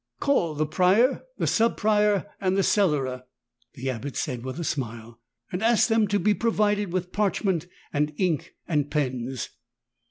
[0.19, 3.21] "Call the Prior, the Sub Prior, and the Cellarer,'^
[3.75, 8.11] the Abbot said with a smile: "and ask them to be provided with parchment and
[8.17, 9.49] ink and pens.